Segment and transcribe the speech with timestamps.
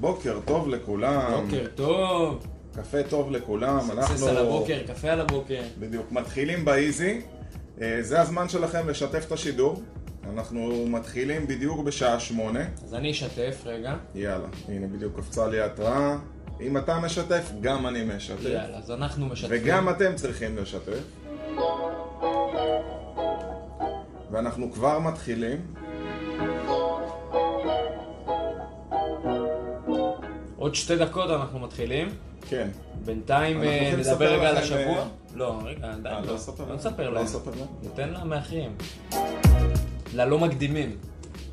[0.00, 1.44] בוקר טוב לכולם.
[1.44, 2.46] בוקר טוב.
[2.74, 3.80] קפה טוב לכולם.
[3.80, 5.62] סקסס על הבוקר, קפה על הבוקר.
[5.78, 6.12] בדיוק.
[6.12, 7.20] מתחילים באיזי.
[7.80, 9.82] אה, זה הזמן שלכם לשתף את השידור.
[10.32, 12.60] אנחנו מתחילים בדיוק בשעה שמונה.
[12.84, 13.94] אז אני אשתף רגע.
[14.14, 16.16] יאללה, הנה בדיוק קפצה לי התראה.
[16.60, 18.44] אם אתה משתף, גם אני משתף.
[18.44, 19.58] יאללה, אז אנחנו משתפים.
[19.62, 21.19] וגם אתם צריכים לשתף.
[24.40, 25.58] ואנחנו כבר מתחילים.
[30.56, 32.08] עוד שתי דקות אנחנו מתחילים.
[32.48, 32.68] כן.
[33.04, 34.98] בינתיים אה, נדבר רגע על השבוע.
[34.98, 35.04] אה,
[35.34, 36.34] לא, רגע, אה, עדיין לא לא.
[36.34, 36.76] נספר לא להם?
[36.76, 37.24] נספר לא להם.
[37.24, 37.68] נספר להם?
[37.82, 38.74] ניתן למאחרים.
[40.14, 40.96] ללא מקדימים.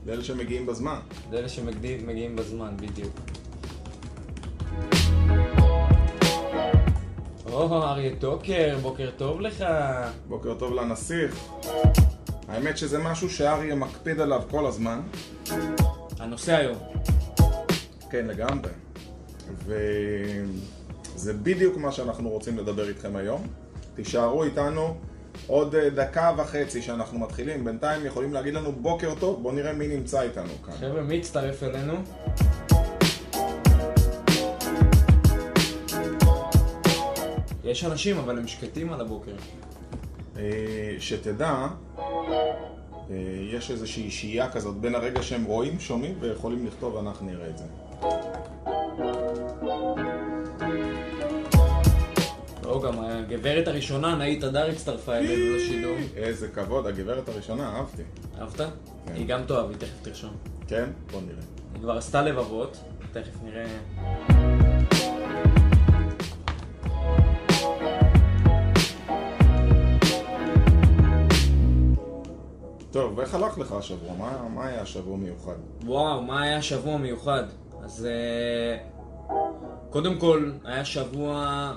[0.05, 0.99] לאלה שמגיעים בזמן.
[1.31, 3.13] לאלה שמגיעים בזמן, בדיוק.
[7.51, 9.65] או, אריה טוקר, בוקר טוב לך.
[10.27, 11.49] בוקר טוב לנסיך.
[12.47, 15.01] האמת שזה משהו שאריה מקפיד עליו כל הזמן.
[16.19, 16.77] הנושא היום.
[18.09, 18.69] כן, לגמרי.
[19.65, 23.47] וזה בדיוק מה שאנחנו רוצים לדבר איתכם היום.
[23.95, 24.97] תישארו איתנו
[25.47, 27.65] עוד אה, דקה וחצי שאנחנו מתחילים.
[27.65, 30.73] בינתיים יכולים להגיד לנו בוקר טוב, בואו נראה מי נמצא איתנו כאן.
[30.73, 31.93] חבר'ה, מי הצטרף אלינו?
[37.63, 39.35] יש אנשים, אבל הם שקטים על הבוקר.
[40.37, 41.67] אה, שתדע,
[41.99, 43.15] אה,
[43.51, 47.63] יש איזושהי שהייה כזאת בין הרגע שהם רואים, שומעים ויכולים לכתוב, אנחנו נראה את זה.
[52.63, 55.95] לא, גם הגברת הראשונה, נאית הדר, הצטרפה אלינו לשידור.
[56.15, 58.01] איזה כבוד, הגברת הראשונה, אהבתי.
[58.39, 58.61] אהבת?
[59.13, 60.33] היא גם תאהב, היא תכף תרשום.
[60.67, 60.89] כן?
[61.11, 61.43] בוא נראה.
[61.73, 62.77] היא כבר עשתה לבבות,
[63.11, 63.67] תכף נראה.
[72.91, 74.13] טוב, ואיך הלך לך השבוע?
[74.13, 75.55] מה, מה היה השבוע מיוחד?
[75.85, 77.43] וואו, מה היה שבוע מיוחד?
[77.83, 78.77] אז אה,
[79.89, 81.71] קודם כל, היה שבוע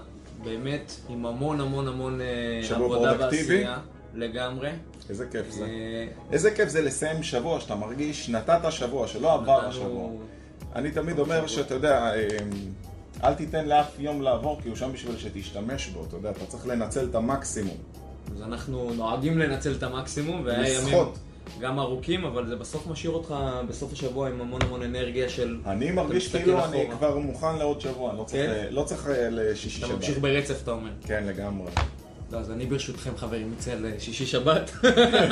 [0.44, 2.20] באמת עם המון המון המון
[2.62, 3.16] שבוע עבודה?
[3.18, 3.78] ועשייה.
[4.14, 4.70] לגמרי.
[5.10, 5.64] איזה כיף זה.
[5.64, 10.10] אה, איזה כיף זה לסיים שבוע שאתה מרגיש, נתת שבוע, שלא עבר נתנו- השבוע.
[10.74, 12.12] אני תמיד אומר שאתה יודע,
[13.24, 16.66] אל תיתן לאף יום לעבור, כי הוא שם בשביל שתשתמש בו, אתה יודע, אתה צריך
[16.66, 17.76] לנצל את המקסימום.
[18.36, 20.98] אז אנחנו נוהגים לנצל את המקסימום, והיה ימים.
[21.60, 23.34] גם ארוכים, אבל זה בסוף משאיר אותך
[23.68, 25.58] בסוף השבוע עם המון המון אנרגיה של...
[25.66, 26.88] אני מרגיש כאילו אני.
[26.98, 28.50] כבר מוכן לעוד שבוע, לא צריך, כן?
[28.50, 30.22] אה, לא צריך אה, לשישי אתה ממשיך שבת.
[30.22, 30.90] ברצף, אתה אומר.
[31.06, 31.70] כן, לגמרי.
[32.32, 34.70] לא, אז אני ברשותכם חברים אצא לשישי שבת.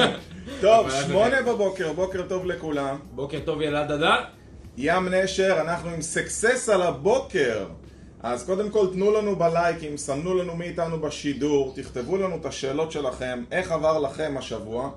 [0.60, 2.98] טוב, שמונה בבוקר, בוקר טוב לכולם.
[3.14, 4.24] בוקר טוב ילד אדר.
[4.76, 7.66] ים נשר, אנחנו עם סקסס על הבוקר.
[8.22, 12.92] אז קודם כל תנו לנו בלייקים, סמנו לנו מי איתנו בשידור, תכתבו לנו את השאלות
[12.92, 14.90] שלכם, איך עבר לכם השבוע.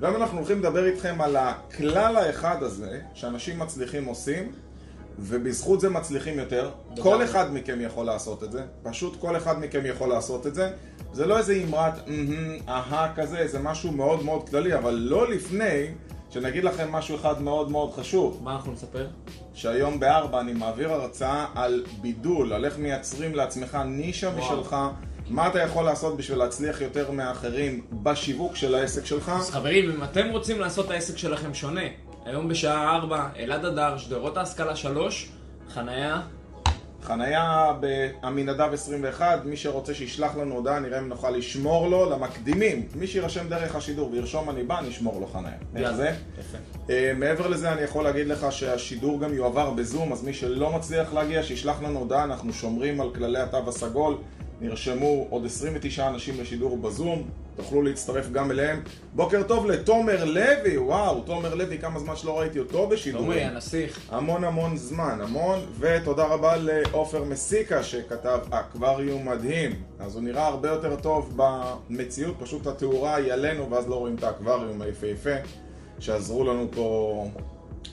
[0.00, 4.52] והיום אנחנו הולכים לדבר איתכם על הכלל האחד הזה, שאנשים מצליחים עושים,
[5.18, 6.70] ובזכות זה מצליחים יותר.
[6.86, 7.02] לגמרי.
[7.02, 10.70] כל אחד מכם יכול לעשות את זה, פשוט כל אחד מכם יכול לעשות את זה.
[11.12, 15.86] זה לא איזה אמרת "אהה, אהה כזה, זה משהו מאוד מאוד כללי, אבל לא לפני
[16.30, 18.40] שנגיד לכם משהו אחד מאוד מאוד חשוב.
[18.44, 19.06] מה אנחנו נספר?
[19.54, 24.38] שהיום בארבע אני מעביר הרצאה על בידול, על איך מייצרים לעצמך נישה וואו.
[24.38, 24.76] משלך,
[25.28, 29.28] מה אתה יכול לעשות בשביל להצליח יותר מאחרים בשיווק של העסק שלך.
[29.28, 31.84] אז חברים, אם אתם רוצים לעשות את העסק שלכם שונה,
[32.24, 35.28] היום בשעה 4, אלעד אדר, שדרות ההשכלה 3,
[35.68, 36.20] חנייה,
[37.02, 42.88] חנייה בעמינדב 21, מי שרוצה שישלח לנו הודעה, נראה אם נוכל לשמור לו למקדימים.
[42.94, 45.54] מי שירשם דרך השידור וירשום אני בא, אני אשמור לו חנייה.
[45.76, 45.92] איך.
[45.92, 46.12] זה?
[46.38, 46.58] יפה.
[46.86, 51.12] Uh, מעבר לזה אני יכול להגיד לך שהשידור גם יועבר בזום, אז מי שלא מצליח
[51.12, 54.16] להגיע, שישלח לנו הודעה, אנחנו שומרים על כללי התו הסגול.
[54.60, 58.82] נרשמו עוד 29 אנשים לשידור בזום, תוכלו להצטרף גם אליהם.
[59.14, 63.26] בוקר טוב לתומר לוי, וואו, תומר לוי, כמה זמן שלא ראיתי אותו בשידורים.
[63.26, 64.00] תומרי, הנסיך.
[64.10, 69.82] המון המון זמן, המון, ותודה רבה לעופר מסיקה שכתב אקווריום מדהים.
[69.98, 74.24] אז הוא נראה הרבה יותר טוב במציאות, פשוט התאורה היא עלינו ואז לא רואים את
[74.24, 75.34] האקווריום היפהפה
[75.98, 77.26] שעזרו לנו פה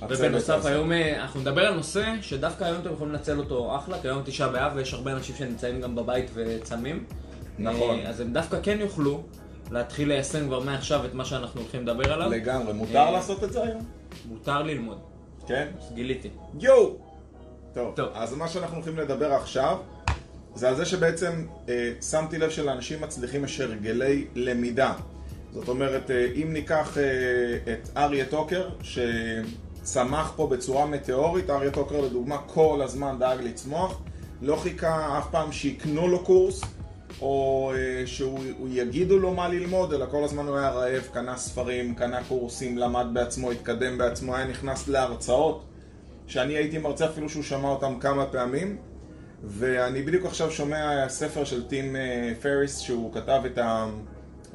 [0.10, 0.66] ובנוסף.
[0.66, 4.22] היום אה, אנחנו נדבר על נושא שדווקא היום אתם יכולים לנצל אותו אחלה, כי היום
[4.26, 7.04] תשעה באב ויש הרבה אנשים שנמצאים גם בבית וצמים.
[7.60, 8.00] נכון.
[8.00, 9.24] אה, אז הם דווקא כן יוכלו
[9.72, 12.30] להתחיל ליישם כבר מעכשיו את מה שאנחנו הולכים לדבר עליו.
[12.30, 13.82] לגמרי, מותר אה, לעשות את זה היום?
[14.26, 14.98] מותר ללמוד,
[15.48, 15.68] כן?
[15.94, 16.30] גיליתי.
[16.60, 16.96] יואו!
[17.74, 18.10] טוב, טוב.
[18.14, 19.78] אז מה שאנחנו הולכים לדבר עכשיו
[20.58, 24.94] זה על זה שבעצם אה, שמתי לב שלאנשים מצליחים יש הרגלי למידה.
[25.54, 28.70] זאת אומרת, אה, אם ניקח אה, את אריה טוקר,
[29.88, 34.02] שצמח פה בצורה מטאורית, אריה טוקר לדוגמה כל הזמן דאג לצמוח,
[34.42, 36.62] לא חיכה אף פעם שיקנו לו קורס,
[37.22, 41.38] או אה, שהוא הוא יגידו לו מה ללמוד, אלא כל הזמן הוא היה רעב, קנה
[41.38, 45.64] ספרים, קנה קורסים, למד בעצמו, התקדם בעצמו, היה נכנס להרצאות,
[46.28, 48.78] שאני הייתי מרצה אפילו שהוא שמע אותם כמה פעמים,
[49.44, 53.88] ואני בדיוק עכשיו שומע ספר של טים אה, פריס, שהוא כתב את ה...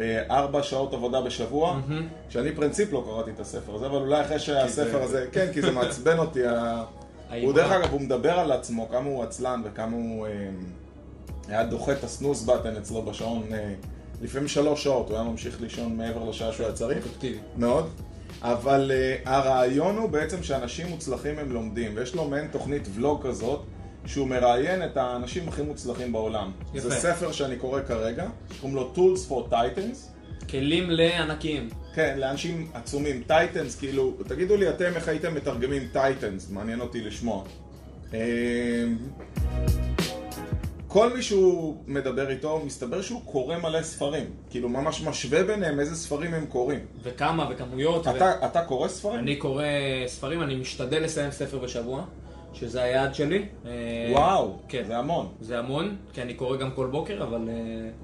[0.00, 1.81] אה, ארבע שעות עבודה בשבוע,
[2.29, 5.62] שאני פרינציפ לא קראתי את הספר הזה, אבל אולי אחרי שהספר זה- הזה, כן, כי
[5.62, 6.41] זה מעצבן אותי.
[7.43, 10.33] הוא דרך אגב, הוא מדבר על עצמו, כמה הוא עצלן וכמה הוא אה,
[11.49, 13.75] היה דוחה את הסנוס בטן אצלו בשעון אה,
[14.23, 17.06] לפעמים שלוש שעות, הוא היה ממשיך לישון מעבר לשעה שהוא היה צריך.
[17.56, 17.88] מאוד.
[18.43, 18.91] אבל
[19.25, 23.61] הרעיון הוא בעצם שאנשים מוצלחים הם לומדים, ויש לו מעין תוכנית ולוג כזאת,
[24.06, 26.50] שהוא מראיין את האנשים הכי מוצלחים בעולם.
[26.75, 26.88] יפה.
[26.88, 30.12] זה ספר שאני קורא כרגע, שקוראים לו Tools for Titans.
[30.50, 31.69] כלים לענקיים.
[31.94, 33.22] כן, לאנשים עצומים.
[33.26, 37.44] Titans, כאילו, תגידו לי אתם איך הייתם מתרגמים Titans, מעניין אותי לשמוע.
[38.12, 38.19] אמ,
[40.88, 44.25] כל מי שהוא מדבר איתו, מסתבר שהוא קורא מלא ספרים.
[44.50, 46.81] כאילו, ממש משווה ביניהם איזה ספרים הם קוראים.
[47.02, 48.06] וכמה, וכמויות.
[48.06, 49.19] ו- אתה, אתה קורא ספרים?
[49.19, 49.64] אני קורא
[50.06, 52.04] ספרים, אני משתדל לסיים ספר בשבוע,
[52.54, 53.46] שזה היעד שלי.
[53.66, 53.70] אה,
[54.12, 54.82] וואו, כן.
[54.87, 55.28] זה המון.
[55.40, 57.54] זה המון, כי אני קורא גם כל בוקר, אבל אה,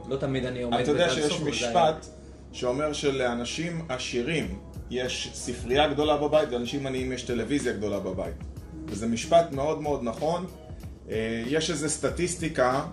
[0.08, 1.42] לא תמיד אני עומד אתה יודע בזה עד שיש.
[1.42, 2.06] משפט
[2.52, 4.58] שאומר שלאנשים עשירים
[4.90, 8.34] יש ספרייה גדולה בבית, ולאנשים עניים יש טלוויזיה גדולה בבית.
[8.86, 10.46] וזה משפט מאוד מאוד נכון.
[11.10, 12.84] אה, יש איזו סטטיסטיקה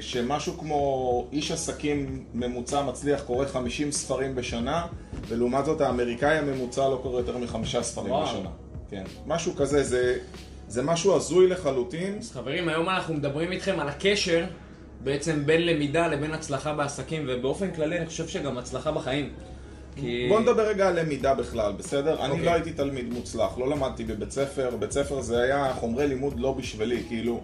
[0.00, 4.86] שמשהו כמו איש עסקים ממוצע מצליח קורא 50 ספרים בשנה,
[5.28, 8.26] ולעומת זאת האמריקאי הממוצע לא קורא יותר מחמישה ספרים וואו.
[8.26, 8.48] בשנה.
[8.92, 9.04] כן.
[9.26, 10.18] משהו כזה, זה,
[10.72, 12.16] זה משהו הזוי לחלוטין.
[12.18, 14.44] אז חברים, היום אנחנו מדברים איתכם על הקשר
[15.04, 19.32] בעצם בין למידה לבין הצלחה בעסקים, ובאופן כללי אני חושב שגם הצלחה בחיים.
[19.96, 20.26] כי...
[20.28, 22.24] בוא נדבר רגע על למידה בכלל, בסדר?
[22.24, 22.44] אני אוקיי.
[22.44, 26.52] לא הייתי תלמיד מוצלח, לא למדתי בבית ספר, בית ספר זה היה חומרי לימוד לא
[26.52, 27.40] בשבילי, כאילו,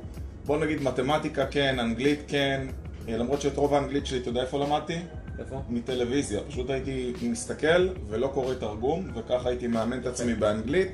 [0.47, 2.67] בוא נגיד מתמטיקה כן, אנגלית כן,
[3.09, 4.97] אה, למרות שאת רוב האנגלית שלי, אתה יודע איפה למדתי?
[5.39, 5.63] איפה?
[5.69, 10.91] מטלוויזיה, פשוט הייתי מסתכל ולא קורא תרגום, וככה הייתי מאמן את עצמי באנגלית.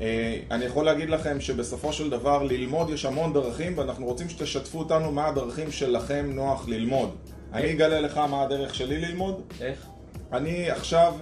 [0.00, 4.78] אה, אני יכול להגיד לכם שבסופו של דבר ללמוד יש המון דרכים, ואנחנו רוצים שתשתפו
[4.78, 7.16] אותנו מה הדרכים שלכם נוח ללמוד.
[7.52, 9.86] אני אגלה לך מה הדרך שלי ללמוד, איך?
[10.32, 11.14] אני עכשיו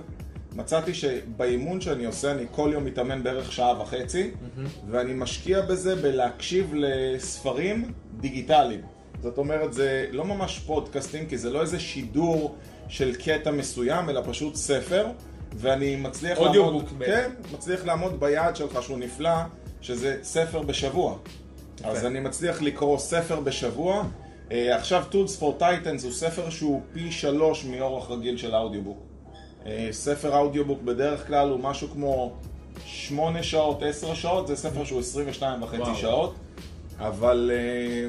[0.57, 4.31] מצאתי שבאימון שאני עושה, אני כל יום מתאמן בערך שעה וחצי,
[4.91, 8.81] ואני משקיע בזה בלהקשיב לספרים דיגיטליים.
[9.23, 12.57] זאת אומרת, זה לא ממש פודקאסטים, כי זה לא איזה שידור
[12.89, 15.07] של קטע מסוים, אלא פשוט ספר,
[15.57, 16.85] ואני מצליח לעמוד.
[17.07, 19.31] כן, מצליח לעמוד ביעד שלך שהוא נפלא,
[19.81, 21.17] שזה ספר בשבוע.
[21.85, 24.05] אז אני מצליח לקרוא ספר בשבוע.
[24.53, 28.99] אה, עכשיו Tools for Titans הוא ספר שהוא פי שלוש מאורך רגיל של אודיובוק.
[29.67, 32.33] אה, ספר אודיובוק בדרך כלל הוא משהו כמו
[32.85, 36.01] שמונה שעות, עשר שעות, זה ספר שהוא 22 וחצי.
[36.01, 36.35] שעות.
[36.99, 38.09] אבל אה,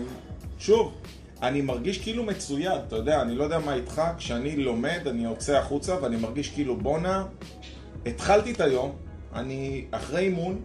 [0.59, 0.93] שוב,
[1.41, 5.57] אני מרגיש כאילו מצויד, אתה יודע, אני לא יודע מה איתך, כשאני לומד, אני יוצא
[5.57, 7.25] החוצה ואני מרגיש כאילו בואנה,
[8.05, 8.95] התחלתי את היום,
[9.35, 10.61] אני אחרי אימון,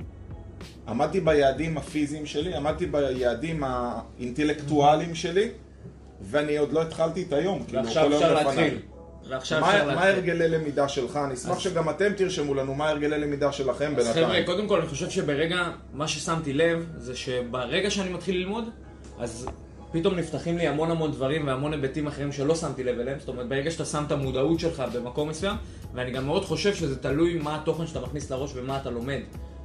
[0.88, 5.48] עמדתי ביעדים הפיזיים שלי, עמדתי ביעדים האינטלקטואליים שלי,
[6.20, 8.78] ואני עוד לא התחלתי את היום, כאילו, כל היום לפניי.
[9.28, 10.10] ועכשיו מה, אפשר מה להתחיל.
[10.10, 11.16] הרגלי למידה שלך?
[11.24, 14.46] אני אשמח שגם אתם תרשמו לנו מה הרגלי למידה שלכם אז חבר'ה, בינתיים.
[14.46, 18.64] קודם כל אני חושב שברגע, מה ששמתי לב, זה שברגע שאני מתחיל ללמוד,
[19.18, 19.46] אז
[19.92, 23.18] פתאום נפתחים לי המון המון דברים והמון היבטים אחרים שלא שמתי לב אליהם.
[23.18, 25.56] זאת אומרת, ברגע שאתה שם את המודעות שלך במקום מסוים,
[25.94, 29.20] ואני גם מאוד חושב שזה תלוי מה התוכן שאתה מכניס לראש ומה אתה לומד.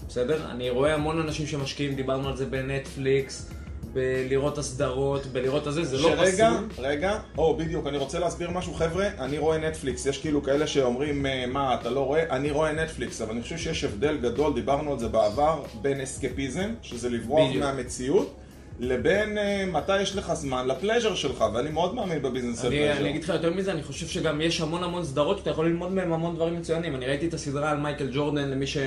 [0.07, 0.51] בסדר?
[0.51, 3.49] אני רואה המון אנשים שמשקיעים, דיברנו על זה בנטפליקס,
[3.93, 6.85] בלראות הסדרות, בלראות את זה, לא שרגע, פסול.
[6.85, 11.25] רגע, או בדיוק, אני רוצה להסביר משהו חבר'ה, אני רואה נטפליקס, יש כאילו כאלה שאומרים
[11.25, 12.29] אה, מה, אתה לא רואה?
[12.29, 16.73] אני רואה נטפליקס, אבל אני חושב שיש הבדל גדול, דיברנו על זה בעבר, בין אסקפיזם,
[16.81, 17.63] שזה לברוח בדיוק.
[17.63, 18.35] מהמציאות,
[18.79, 22.99] לבין אה, מתי יש לך זמן לפלז'ר שלך, ואני מאוד מאמין בביזנס של אני, פלז'ר.
[23.01, 25.91] אני אגיד לך יותר מזה, אני חושב שגם יש המון המון סדרות שאתה יכול ללמוד
[25.91, 26.95] מהם המון דברים מצוינים.
[26.95, 28.77] אני ראיתי את הסדרה על מייקל ג'ורדן, למי, ש...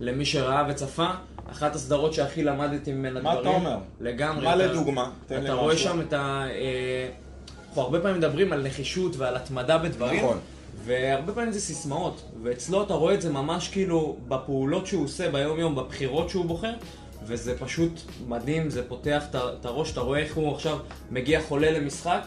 [0.00, 1.06] למי שראה וצפה.
[1.52, 3.54] אחת הסדרות שהכי למדתי ממנה מה אתה דברים.
[3.56, 3.76] אומר?
[4.00, 4.44] לגמרי.
[4.44, 5.10] מה אתה- לדוגמה?
[5.26, 5.88] תן לי אתה רואה משהו.
[5.90, 6.44] שם את ה...
[6.50, 7.08] אה,
[7.68, 10.24] אנחנו הרבה פעמים מדברים על נחישות ועל התמדה בדברים.
[10.24, 10.38] נכון.
[10.84, 15.58] והרבה פעמים זה סיסמאות, ואצלו אתה רואה את זה ממש כאילו בפעולות שהוא עושה ביום
[15.58, 16.72] יום, בבחירות שהוא בוחר,
[17.22, 17.92] וזה פשוט
[18.28, 20.78] מדהים, זה פותח את הראש, אתה רואה איך הוא עכשיו
[21.10, 22.20] מגיע חולה למשחק,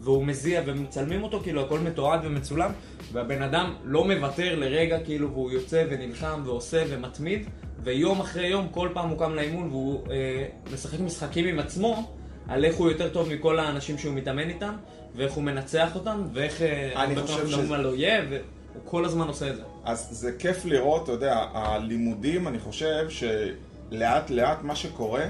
[0.00, 2.70] והוא מזיע ומצלמים אותו, כאילו הכל מתועד ומצולם,
[3.12, 7.48] והבן אדם לא מוותר לרגע, כאילו, והוא יוצא ונלחם ועושה ומתמיד,
[7.82, 12.10] ויום אחרי יום כל פעם הוא קם לאימון והוא אה, משחק משחקים עם עצמו,
[12.48, 14.74] על איך הוא יותר טוב מכל האנשים שהוא מתאמן איתם,
[15.16, 18.42] ואיך הוא מנצח אותם, ואיך אה, הרבה חושב שזה- מדברים על אויב, והוא
[18.84, 19.62] כל הזמן עושה את זה.
[19.84, 23.54] אז זה כיף לראות, אתה יודע, הלימודים, אני חושב שלאט
[23.90, 25.24] לאט מה שקורה,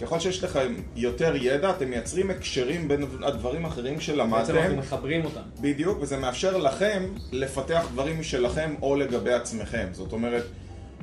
[0.00, 4.78] ככל שיש לכם יותר ידע, אתם מייצרים הקשרים בין הדברים האחרים בעצם אנחנו שלמדתם.
[4.78, 5.40] מחברים אותם.
[5.60, 7.02] בדיוק, וזה מאפשר לכם
[7.32, 9.86] לפתח דברים משלכם או לגבי עצמכם.
[9.92, 10.44] זאת אומרת,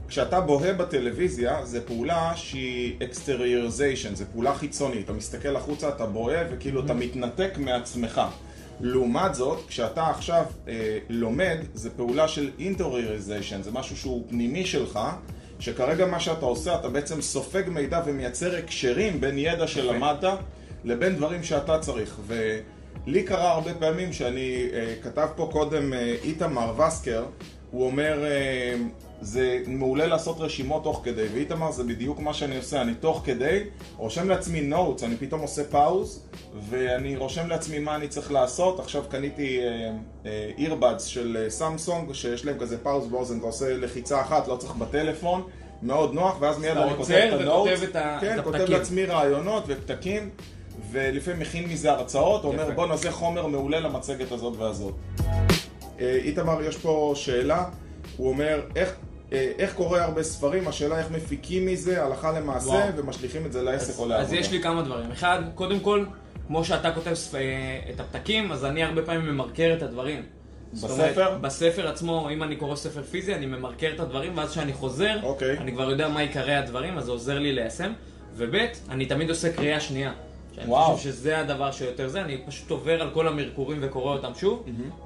[0.07, 5.05] כשאתה בוהה בטלוויזיה, זו פעולה שהיא exteriorization, זו פעולה חיצונית.
[5.05, 8.21] אתה מסתכל החוצה, אתה בוהה, וכאילו אתה מתנתק מעצמך.
[8.81, 14.99] לעומת זאת, כשאתה עכשיו אה, לומד, זו פעולה של interiorization, זה משהו שהוא פנימי שלך,
[15.59, 20.37] שכרגע מה שאתה עושה, אתה בעצם סופג מידע ומייצר הקשרים בין ידע שלמדת
[20.83, 22.19] לבין דברים שאתה צריך.
[22.27, 27.25] ולי קרה הרבה פעמים שאני, אה, כתב פה קודם אה, איתמר וסקר,
[27.71, 28.75] הוא אומר, אה,
[29.21, 33.63] זה מעולה לעשות רשימות תוך כדי, ואיתמר זה בדיוק מה שאני עושה, אני תוך כדי
[33.97, 36.23] רושם לעצמי notes, אני פתאום עושה pause,
[36.69, 39.59] ואני רושם לעצמי מה אני צריך לעשות, עכשיו קניתי
[40.57, 44.75] earbuds של אה, סמסונג, שיש להם כזה pause באוזן, אתה עושה לחיצה אחת, לא צריך
[44.75, 45.43] בטלפון,
[45.81, 47.81] מאוד נוח, ואז מיד אני כותב את ה notes,
[48.21, 48.65] כן, את כותב.
[48.67, 50.29] לעצמי רעיונות ופתקים,
[50.91, 52.71] ולפעמים מכין מזה הרצאות, אומר יפה.
[52.71, 54.93] בואנה זה חומר מעולה למצגת הזאת והזאת.
[55.99, 57.65] אה, איתמר, יש פה שאלה,
[58.17, 58.95] הוא אומר, איך,
[59.31, 62.87] איך קורא הרבה ספרים, השאלה איך מפיקים מזה הלכה למעשה וואו.
[62.97, 64.27] ומשליכים את זה לעסק אז, או לעבודה.
[64.27, 65.11] אז יש לי כמה דברים.
[65.11, 66.05] אחד, קודם כל,
[66.47, 67.41] כמו שאתה כותב ספ- אה,
[67.95, 70.23] את הפתקים, אז אני הרבה פעמים ממרקר את הדברים.
[70.73, 70.91] בספר?
[71.27, 75.19] אומרת, בספר עצמו, אם אני קורא ספר פיזי, אני ממרקר את הדברים, ואז כשאני חוזר,
[75.23, 75.57] אוקיי.
[75.57, 77.93] אני כבר יודע מה עיקרי הדברים, אז זה עוזר לי ליישם.
[78.35, 78.55] וב',
[78.89, 80.11] אני תמיד עושה קריאה שנייה.
[80.55, 80.95] שאני וואו.
[80.95, 84.63] חושב שזה הדבר שיותר זה, אני פשוט עובר על כל המרקורים וקורא אותם שוב,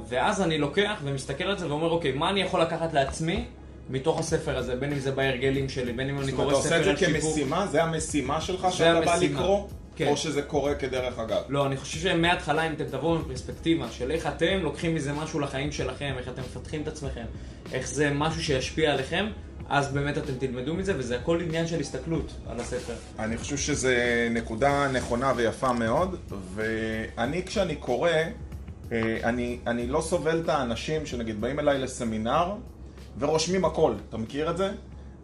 [0.10, 3.46] ואז אני לוקח ומסתכל על זה ואומר, אוקיי, מה אני יכול לקחת לעצמי
[3.92, 6.68] מתוך הספר הזה, בין אם זה בהרגלים שלי, בין אם אני זאת אומרת, קורא אתה
[6.68, 7.22] ספר עושה על את זה שיווק.
[7.24, 7.68] כמשימה?
[7.68, 9.16] זה המשימה שלך שאתה בא.
[9.16, 9.68] לקרוא?
[9.96, 10.08] כן.
[10.08, 11.42] או שזה קורה כדרך אגב?
[11.50, 15.72] לא, אני חושב שמההתחלה אם אתם תבואו מפרספקטיבה של איך אתם לוקחים מזה משהו לחיים
[15.72, 17.26] שלכם, איך אתם מפתחים את עצמכם,
[17.74, 19.26] איך זה משהו שישפיע עליכם,
[19.70, 22.94] אז באמת אתם תלמדו מזה, וזה הכל עניין של הסתכלות על הספר.
[23.20, 23.90] אני חושב שזו
[24.32, 26.16] נקודה נכונה ויפה מאוד,
[26.56, 28.10] ואני כשאני קורא,
[28.92, 32.54] אה, אני, אני לא סובל את האנשים שנגיד באים אליי לסמינר
[33.20, 34.72] ורושמים הכל, אתה מכיר את זה?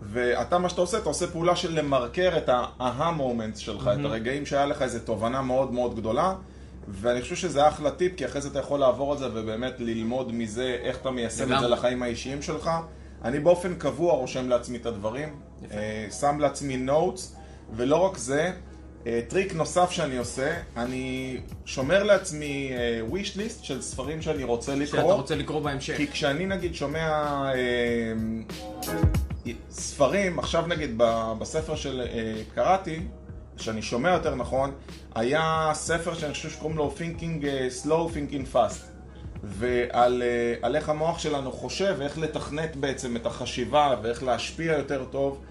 [0.01, 4.45] ואתה, מה שאתה עושה, אתה עושה פעולה של למרקר את ה-aha moments שלך, את הרגעים
[4.45, 6.35] שהיה לך איזו תובנה מאוד מאוד גדולה,
[6.87, 10.33] ואני חושב שזה אחלה טיפ, כי אחרי זה אתה יכול לעבור על זה ובאמת ללמוד
[10.33, 11.67] מזה איך אתה מיישם את זה.
[11.67, 12.71] לחיים האישיים שלך.
[13.23, 15.29] אני באופן קבוע רושם לעצמי את הדברים,
[15.71, 17.35] אה, שם לעצמי notes,
[17.75, 18.51] ולא רק זה,
[19.27, 24.97] טריק נוסף שאני עושה, אני שומר לעצמי אה, wish list של ספרים שאני רוצה שאתה
[24.97, 25.97] לקרוא, רוצה לקרוא בהמשך.
[25.97, 27.07] כי כשאני נגיד שומע
[27.53, 28.13] אה,
[29.71, 30.93] ספרים, עכשיו נגיד
[31.39, 32.99] בספר של אה, קראתי,
[33.57, 34.71] שאני שומע יותר נכון,
[35.15, 38.97] היה ספר שאני חושב שקוראים לו Thinking אה, Slow, Thinking Fast.
[39.43, 45.05] ועל אה, על איך המוח שלנו חושב, ואיך לתכנת בעצם את החשיבה, ואיך להשפיע יותר
[45.11, 45.41] טוב.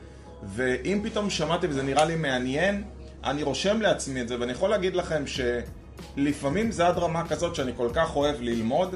[0.43, 2.85] ואם פתאום שמעתי וזה נראה לי מעניין,
[3.27, 7.73] אני רושם לעצמי את זה, ואני יכול להגיד לכם שלפעמים זה עד רמה כזאת שאני
[7.77, 8.95] כל כך אוהב ללמוד,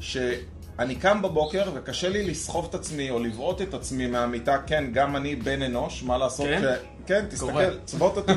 [0.00, 5.16] שאני קם בבוקר וקשה לי לסחוב את עצמי או לבעוט את עצמי מהמיטה, כן, גם
[5.16, 6.46] אני בן אנוש, מה לעשות?
[6.46, 6.62] כן?
[6.62, 6.64] ש...
[7.06, 7.78] כן, תסתכל.
[7.84, 8.32] צבות אותי.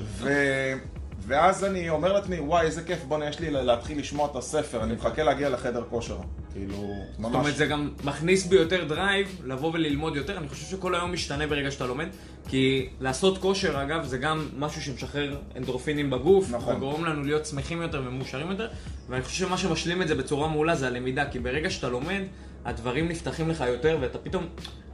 [0.00, 0.28] ו...
[1.26, 4.94] ואז אני אומר לעצמי, וואי, איזה כיף, בוא'נה, יש לי להתחיל לשמוע את הספר, אני
[4.94, 6.18] מחכה להגיע לחדר כושר.
[6.52, 7.32] כאילו, ממש.
[7.32, 10.38] זאת אומרת, זה גם מכניס בי יותר drive לבוא וללמוד יותר.
[10.38, 12.06] אני חושב שכל היום משתנה ברגע שאתה לומד.
[12.48, 16.50] כי לעשות כושר, אגב, זה גם משהו שמשחרר אנדורפינים בגוף.
[16.50, 16.76] נכון.
[16.76, 18.68] וגורם לנו להיות שמחים יותר ומאושרים יותר.
[19.08, 21.30] ואני חושב שמה שמשלים את זה בצורה מעולה זה הלמידה.
[21.30, 22.22] כי ברגע שאתה לומד,
[22.64, 24.46] הדברים נפתחים לך יותר, ואתה פתאום...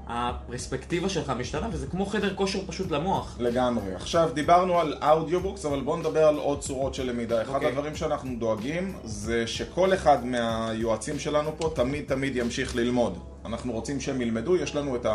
[0.07, 3.37] הפרספקטיבה שלך משתנה, וזה כמו חדר כושר פשוט למוח.
[3.41, 3.95] לגמרי.
[3.95, 7.43] עכשיו, דיברנו על audiobooks, אבל בואו נדבר על עוד צורות של למידה.
[7.43, 7.69] אחד אוקיי.
[7.69, 13.19] הדברים שאנחנו דואגים, זה שכל אחד מהיועצים שלנו פה תמיד תמיד ימשיך ללמוד.
[13.45, 15.07] אנחנו רוצים שהם ילמדו, יש לנו את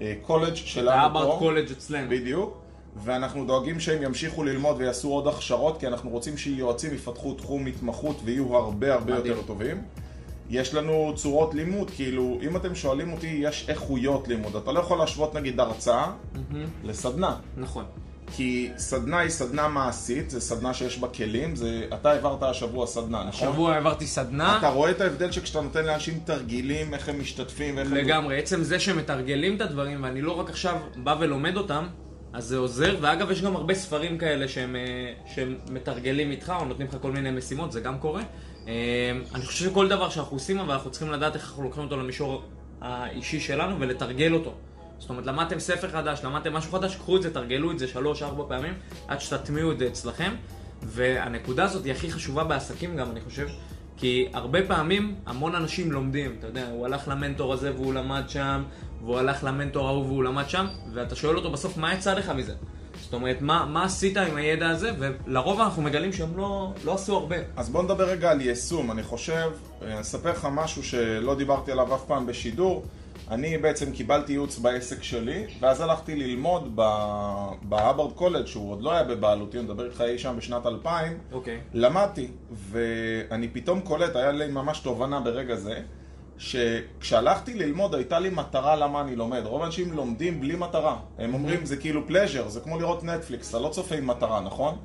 [0.00, 1.18] הקולג' שלנו פה.
[1.20, 2.10] האברט קולג' אצלנו.
[2.10, 2.62] בדיוק.
[3.04, 8.16] ואנחנו דואגים שהם ימשיכו ללמוד ויעשו עוד הכשרות, כי אנחנו רוצים שיועצים יפתחו תחום התמחות
[8.24, 9.26] ויהיו הרבה הרבה מדהים.
[9.26, 9.82] יותר טובים.
[10.50, 14.56] יש לנו צורות לימוד, כאילו, אם אתם שואלים אותי, יש איכויות לימוד.
[14.56, 16.66] אתה לא יכול להשוות נגיד הרצאה מהמם.
[16.84, 17.36] לסדנה.
[17.56, 17.84] נכון.
[18.32, 21.86] כי סדנה היא סדנה מעשית, זה סדנה שיש בה כלים, זה...
[21.94, 23.48] אתה העברת השבוע סדנה, נכון?
[23.48, 24.58] השבוע העברתי סדנה.
[24.58, 27.94] אתה רואה את ההבדל שכשאתה נותן לאנשים תרגילים, איך הם משתתפים, איך הם...
[27.94, 31.86] לגמרי, עצם זה שמתרגלים את הדברים, ואני לא רק עכשיו בא ולומד אותם,
[32.36, 36.64] אז זה עוזר, ואגב, יש גם הרבה ספרים כאלה שהם, אה, שהם מתרגלים איתך, או
[36.64, 38.22] נותנים לך כל מיני משימות, זה גם קורה.
[38.68, 41.96] אה, אני חושב שכל דבר שאנחנו עושים, אבל אנחנו צריכים לדעת איך אנחנו לוקחים אותו
[41.96, 42.42] למישור
[42.80, 44.54] האישי שלנו, ולתרגל אותו.
[44.98, 48.44] זאת אומרת, למדתם ספר חדש, למדתם משהו חדש, קחו את זה, תרגלו את זה שלוש-ארבע
[48.48, 48.74] פעמים,
[49.08, 50.34] עד שתטמיעו את זה אצלכם.
[50.82, 53.48] והנקודה הזאת היא הכי חשובה בעסקים גם, אני חושב,
[53.96, 58.62] כי הרבה פעמים המון אנשים לומדים, אתה יודע, הוא הלך למנטור הזה והוא למד שם,
[59.00, 62.54] והוא הלך למנטור ההוא והוא למד שם, ואתה שואל אותו בסוף, מה יצא לך מזה?
[63.02, 67.16] זאת אומרת, מה, מה עשית עם הידע הזה, ולרוב אנחנו מגלים שהם לא, לא עשו
[67.16, 67.36] הרבה.
[67.56, 68.90] אז בוא נדבר רגע על יישום.
[68.90, 69.50] אני חושב,
[69.82, 72.84] אני אספר לך משהו שלא דיברתי עליו אף פעם בשידור.
[73.30, 76.76] אני בעצם קיבלתי ייעוץ בעסק שלי, ואז הלכתי ללמוד
[77.62, 81.18] בהאברד קולג' שהוא עוד לא היה בבעלותי, אני מדבר איתך אי שם בשנת 2000.
[81.32, 81.60] אוקיי.
[81.74, 82.28] למדתי,
[82.70, 85.80] ואני פתאום קולט, היה לי ממש תובנה ברגע זה,
[86.38, 89.42] שכשהלכתי ללמוד הייתה לי מטרה למה אני לומד.
[89.44, 90.96] רוב האנשים לומדים בלי מטרה.
[91.18, 94.76] הם אומרים זה כאילו פלז'ר, זה כמו לראות נטפליקס, אתה לא צופה עם מטרה, נכון?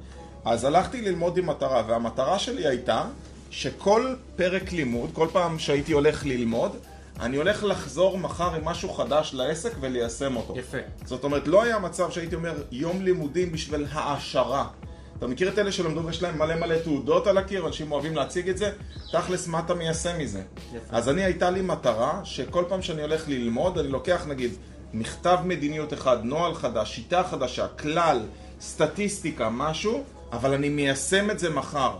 [0.45, 3.03] אז הלכתי ללמוד עם מטרה, והמטרה שלי הייתה
[3.50, 6.75] שכל פרק לימוד, כל פעם שהייתי הולך ללמוד,
[7.21, 10.53] אני הולך לחזור מחר עם משהו חדש לעסק וליישם אותו.
[10.57, 10.77] יפה.
[11.05, 14.67] זאת אומרת, לא היה מצב שהייתי אומר יום לימודים בשביל העשרה.
[15.17, 18.49] אתה מכיר את אלה שלמדו ויש להם מלא מלא תעודות על הקיר, אנשים אוהבים להציג
[18.49, 18.71] את זה?
[19.11, 20.41] תכלס, מה אתה מיישם מזה?
[20.69, 20.97] יפה.
[20.97, 24.51] אז אני, הייתה לי מטרה שכל פעם שאני הולך ללמוד, אני לוקח נגיד
[24.93, 28.21] מכתב מדיניות אחד, נוהל חדש, שיטה חדשה, כלל,
[28.61, 31.97] סטטיסטיקה, משהו, אבל אני מיישם את זה מחר.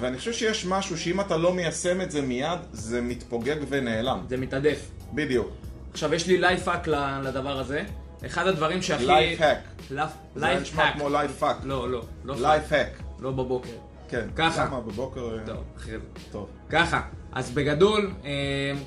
[0.00, 4.24] ואני חושב שיש משהו שאם אתה לא מיישם את זה מיד, זה מתפוגג ונעלם.
[4.28, 4.90] זה מתנדף.
[5.14, 5.50] בדיוק.
[5.92, 6.88] עכשיו, יש לי life hack
[7.22, 7.82] לדבר הזה.
[8.26, 9.06] אחד הדברים שהכי...
[9.06, 9.58] life hack.
[9.88, 10.00] זה
[10.36, 11.56] life נשמע כמו life hack.
[11.64, 12.04] לא, לא.
[12.24, 13.02] לא life hack.
[13.20, 13.68] לא בבוקר.
[14.08, 14.28] כן.
[14.36, 14.64] ככה.
[14.64, 15.38] למה בבוקר...
[15.38, 16.04] אה, טוב, אחרי זה.
[16.32, 16.48] טוב.
[16.70, 17.02] ככה,
[17.34, 18.30] אז בגדול, אה,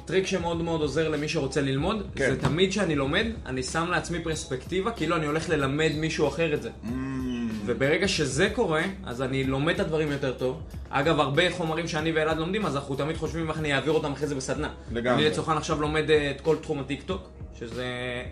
[0.06, 2.32] טריק שמאוד מאוד עוזר למי שרוצה ללמוד, כן.
[2.32, 6.62] זה תמיד כשאני לומד, אני שם לעצמי פרספקטיבה, כאילו אני הולך ללמד מישהו אחר את
[6.62, 6.70] זה.
[6.70, 6.88] אממ,
[7.66, 10.62] וברגע שזה קורה, אז אני לומד את הדברים יותר טוב.
[10.90, 14.28] אגב, הרבה חומרים שאני ואלעד לומדים, אז אנחנו תמיד חושבים איך אני אעביר אותם אחרי
[14.28, 14.70] זה בסדנה.
[14.92, 15.24] לגמרי.
[15.24, 17.86] אני לצורך עכשיו לומד אה, את כל תחום הטיקטוק, שזה...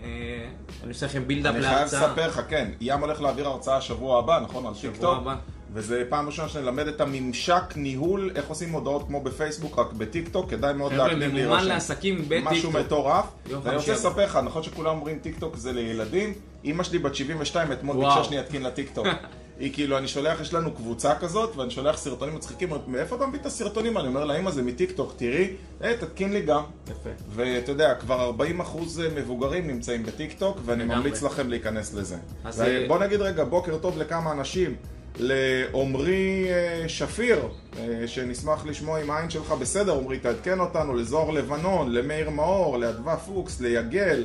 [0.04, 0.48] אה,
[0.82, 2.06] אני עושה לכם build-up אני חייב להרצאה.
[2.08, 4.66] לספר לך, כן, ים הולך להעביר הרצאה שבוע הבא, נכון?
[4.66, 5.16] על שבוע טיקטוק.
[5.16, 5.34] הבא.
[5.76, 10.74] וזה פעם ראשונה שנלמד את הממשק ניהול, איך עושים הודעות כמו בפייסבוק, רק בטיקטוק, כדאי
[10.74, 11.68] מאוד חבר'ה, להקדים ממומן להירשם.
[11.68, 12.14] לעסקים
[12.44, 12.74] משהו בטיקטוק.
[12.74, 13.24] מטורף.
[13.50, 13.92] יום ואני רוצה.
[13.92, 16.32] לספר לך, נכון שכולם אומרים טיקטוק זה לילדים?
[16.64, 17.96] אימא שלי בת 72, אתמול.
[17.96, 19.06] ביקשה שאני אתקין לה טיקטוק.
[19.58, 23.26] היא כאילו, אני שולח, יש לנו קבוצה כזאת, ואני שולח סרטונים מצחיקים, אומרת, מאיפה אתה
[23.26, 23.98] מביא את הסרטונים?
[23.98, 25.50] אני אומר לה, אמא זה מטיקטוק, תראי,
[25.82, 26.62] אה, תתקין לי גם.
[26.90, 27.10] יפה.
[27.28, 30.84] ואתה יודע, כבר 40% מבוגרים נמצאים בטיקטוק, ואני.
[30.84, 32.16] ממליץ לכם להיכנס לזה.
[32.44, 34.76] אז, אה, בוא נגיד רגע, בוקר טוב לכמה אנשים.
[35.18, 37.42] לעומרי אה, שפיר,
[37.78, 43.16] אה, שנשמח לשמוע אם העין שלך בסדר, עומרי תעדכן אותנו, לזוהר לבנון, למאיר מאור, לאדווה
[43.16, 44.24] פוקס, ליגל,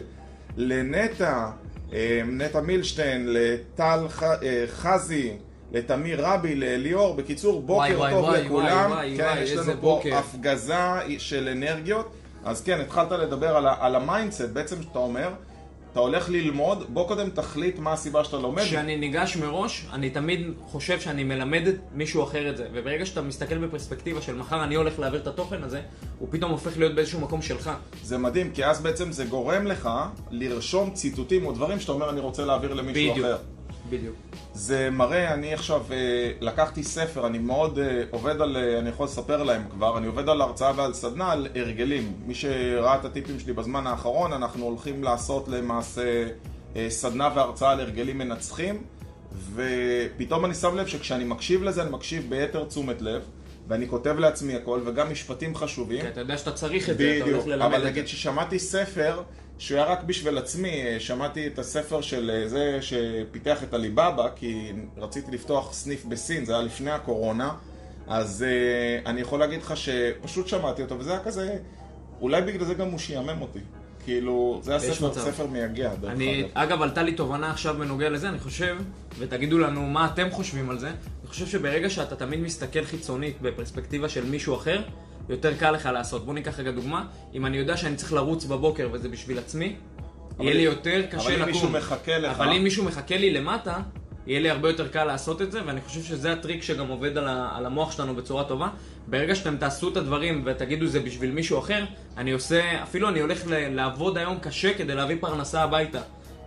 [0.57, 1.49] לנטע,
[1.93, 4.05] אה, נטע מילשטיין, לטל
[4.67, 5.33] חזי,
[5.71, 9.81] לתמיר רבי, לליאור, בקיצור בוקר וואי, טוב וואי, לכולם, וואי, כן, וואי, יש לנו פה
[9.81, 10.15] בוקר.
[10.17, 10.75] הפגזה
[11.17, 12.11] של אנרגיות,
[12.45, 15.29] אז כן, התחלת לדבר על, על ה mindset, בעצם שאתה אומר,
[15.91, 20.39] אתה הולך ללמוד, בוא קודם תחליט מה הסיבה שאתה לומד, כשאני ניגש מראש, אני תמיד
[20.65, 22.67] חושב שאני מלמד מישהו אחר את זה.
[22.73, 25.81] וברגע שאתה מסתכל בפרספקטיבה של מחר אני הולך להעביר את התוכן הזה,
[26.19, 27.71] הוא פתאום הופך להיות באיזשהו מקום שלך.
[28.03, 29.89] זה מדהים, כי אז בעצם זה גורם לך
[30.31, 33.25] לרשום ציטוטים או דברים שאתה אומר אני רוצה להעביר למישהו בדיוק.
[33.25, 33.37] אחר.
[33.91, 34.15] בדיוק.
[34.53, 39.05] זה מראה, אני עכשיו אה, לקחתי ספר, אני מאוד אה, עובד על, אה, אני יכול
[39.05, 42.13] לספר להם כבר, אני עובד על הרצאה ועל סדנה על הרגלים.
[42.25, 46.27] מי שראה את הטיפים שלי בזמן האחרון, אנחנו הולכים לעשות למעשה
[46.89, 48.83] סדנה והרצאה על הרגלים מנצחים,
[49.55, 53.21] ופתאום אני שם לב שכשאני מקשיב לזה, אני מקשיב ביתר תשומת לב,
[53.67, 56.01] ואני כותב לעצמי הכל, וגם משפטים חשובים.
[56.01, 57.89] כי אתה יודע שאתה צריך את זה, אתה בדיוק, הולך ללמד אבל את זה.
[57.89, 59.21] נגיד ששמעתי ספר
[59.61, 64.71] שהוא היה רק בשביל עצמי, שמעתי את הספר של אה, זה שפיתח את הליבאבא, כי
[64.97, 67.53] רציתי לפתוח סניף בסין, זה היה לפני הקורונה,
[68.07, 71.57] אז uh, אני יכול להגיד לך שפשוט שמעתי אותו, וזה היה כזה,
[72.21, 73.59] אולי בגלל זה גם הוא שיאמם אותי.
[74.03, 75.21] כאילו, זה היה יש ספר, מצב.
[75.21, 76.49] ספר מייגע, דרך אני, אגב.
[76.53, 78.77] אגב, עלתה לי תובנה עכשיו בנוגע לזה, אני חושב,
[79.17, 84.09] ותגידו לנו מה אתם חושבים על זה, אני חושב שברגע שאתה תמיד מסתכל חיצונית בפרספקטיבה
[84.09, 84.81] של מישהו אחר,
[85.29, 86.25] יותר קל לך לעשות.
[86.25, 87.03] בוא ניקח רגע דוגמה,
[87.33, 89.75] אם אני יודע שאני צריך לרוץ בבוקר וזה בשביל עצמי,
[90.39, 91.41] יהיה לי יותר קשה אבל לקום.
[91.43, 93.77] אם מישהו מחכה לך, אבל אם מישהו מחכה לי למטה,
[94.27, 97.27] יהיה לי הרבה יותר קל לעשות את זה, ואני חושב שזה הטריק שגם עובד על,
[97.27, 98.69] ה- על המוח שלנו בצורה טובה.
[99.07, 101.85] ברגע שאתם תעשו את הדברים ותגידו זה בשביל מישהו אחר,
[102.17, 106.01] אני עושה, אפילו אני הולך ל- לעבוד היום קשה כדי להביא פרנסה הביתה.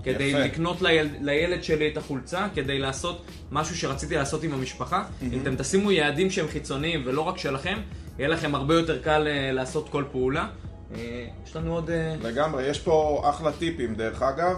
[0.04, 0.38] כדי יפה.
[0.38, 5.04] לקנות ליל, לילד שלי את החולצה, כדי לעשות משהו שרציתי לעשות עם המשפחה.
[5.32, 7.78] אם אתם תשימו יעדים שהם חיצוניים ולא רק שלכם,
[8.18, 10.48] יהיה לכם הרבה יותר קל אה, לעשות כל פעולה.
[10.94, 11.90] אה, יש לנו עוד...
[11.90, 14.56] אה, לגמרי, יש פה אחלה טיפים דרך אגב.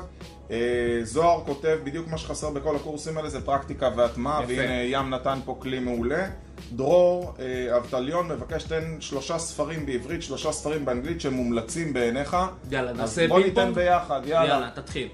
[1.02, 4.40] זוהר כותב בדיוק מה שחסר בכל הקורסים האלה זה פרקטיקה והטמעה.
[4.48, 6.26] והנה ים נתן פה כלי מעולה.
[6.72, 7.34] דרור
[7.76, 12.36] אבטליון מבקש תן שלושה ספרים בעברית, שלושה ספרים באנגלית שמומלצים בעיניך.
[12.70, 13.74] יאללה, אז נעשה בוא פינג ניתן פונג?
[13.74, 14.48] ביחד, יאללה.
[14.48, 15.08] יאללה, תתחיל.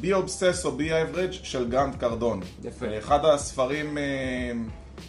[0.00, 2.40] be obsessed or be average של גרנט קרדון.
[2.64, 2.98] יפה.
[2.98, 3.98] אחד הספרים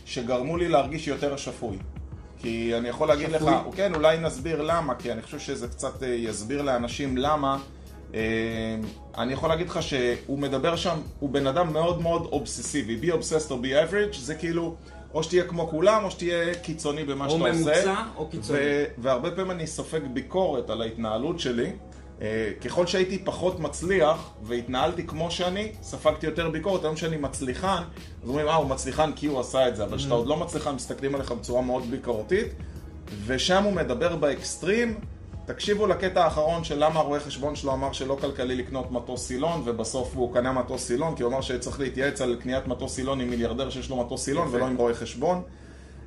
[0.06, 1.78] שגרמו לי להרגיש יותר שפוי.
[2.38, 3.76] כי אני יכול להגיד לך, שפוי?
[3.76, 7.58] כן, אולי נסביר למה, כי אני חושב שזה קצת אה, יסביר לאנשים למה
[8.14, 8.20] אה,
[9.18, 13.00] אני יכול להגיד לך שהוא מדבר שם, הוא בן אדם מאוד מאוד אובססיבי.
[13.02, 14.76] be obsessed or be average, זה כאילו,
[15.14, 17.62] או שתהיה כמו כולם, או שתהיה קיצוני במה או שאתה עושה.
[17.62, 18.60] ממוצע או קיצוני.
[18.98, 21.72] והרבה פעמים אני סופג ביקורת על ההתנהלות שלי.
[22.22, 26.84] אה, ככל שהייתי פחות מצליח והתנהלתי כמו שאני, ספגתי יותר ביקורת.
[26.84, 27.84] היום שאני מצליחן,
[28.24, 30.76] אז אומרים, אה, הוא מצליחן כי הוא עשה את זה, אבל כשאתה עוד לא מצליחן,
[30.76, 32.48] מסתכלים עליך בצורה מאוד ביקורתית.
[33.26, 35.00] ושם הוא מדבר באקסטרים.
[35.46, 40.16] תקשיבו לקטע האחרון של למה הרואה חשבון שלו אמר שלא כלכלי לקנות מטוס סילון, ובסוף
[40.16, 43.70] הוא קנה מטוס סילון, כי הוא אמר שצריך להתייעץ על קניית מטוס סילון עם מיליארדר
[43.70, 44.48] שיש לו מטוס סילון.
[44.52, 45.42] ולא עם רואה חשבון.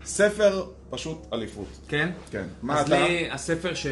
[0.04, 1.78] ספר פשוט אליפות.
[1.88, 2.10] כן?
[2.30, 2.44] כן.
[2.62, 3.08] מה אז אתה?
[3.08, 3.86] לי, הספר ש...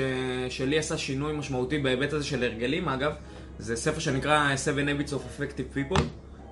[0.48, 3.12] שלי עשה שינוי משמעותי בהיבט הזה של הרגלים, אגב,
[3.58, 6.02] זה ספר שנקרא 7 Habits of Effective People,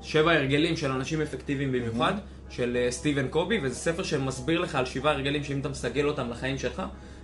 [0.02, 2.14] שבע הרגלים של אנשים אפקטיביים במיוחד,
[2.50, 6.30] של אה, סטיבן קובי, וזה ספר שמסביר לך על שבעה הרגלים שאם אתה מסגל אותם
[6.30, 6.82] לחיים שלך,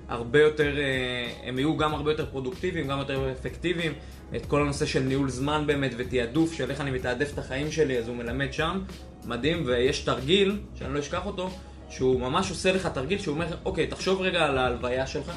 [0.08, 3.92] הרבה יותר, אה, הם יהיו גם הרבה יותר פרודוקטיביים, גם יותר אפקטיביים.
[4.36, 7.98] את כל הנושא של ניהול זמן באמת ותעדוף, של איך אני מתעדף את החיים שלי,
[7.98, 8.80] אז הוא מלמד שם,
[9.24, 11.50] מדהים, ויש תרגיל, שאני לא אשכח אותו,
[11.90, 15.32] שהוא ממש עושה לך תרגיל שהוא אומר, אוקיי, תחשוב רגע על ההלוויה שלך,